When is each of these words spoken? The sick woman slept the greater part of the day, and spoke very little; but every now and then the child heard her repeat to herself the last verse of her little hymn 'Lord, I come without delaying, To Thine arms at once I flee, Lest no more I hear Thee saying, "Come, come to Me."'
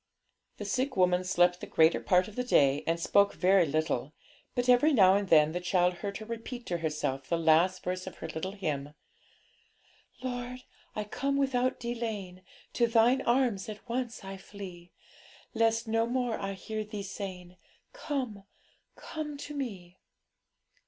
The 0.57 0.65
sick 0.65 0.97
woman 0.97 1.23
slept 1.23 1.61
the 1.61 1.67
greater 1.67 1.99
part 1.99 2.27
of 2.27 2.35
the 2.35 2.43
day, 2.43 2.83
and 2.87 2.99
spoke 2.99 3.35
very 3.35 3.67
little; 3.67 4.13
but 4.55 4.67
every 4.67 4.93
now 4.93 5.13
and 5.13 5.29
then 5.29 5.51
the 5.51 5.59
child 5.59 5.93
heard 5.99 6.17
her 6.17 6.25
repeat 6.25 6.65
to 6.65 6.79
herself 6.79 7.27
the 7.29 7.37
last 7.37 7.83
verse 7.83 8.07
of 8.07 8.15
her 8.15 8.27
little 8.27 8.53
hymn 8.53 8.95
'Lord, 10.23 10.63
I 10.95 11.03
come 11.03 11.37
without 11.37 11.79
delaying, 11.79 12.41
To 12.73 12.87
Thine 12.87 13.21
arms 13.27 13.69
at 13.69 13.87
once 13.87 14.23
I 14.23 14.37
flee, 14.37 14.91
Lest 15.53 15.87
no 15.87 16.07
more 16.07 16.33
I 16.39 16.53
hear 16.53 16.83
Thee 16.83 17.03
saying, 17.03 17.57
"Come, 17.93 18.45
come 18.95 19.37
to 19.37 19.53
Me."' 19.53 19.99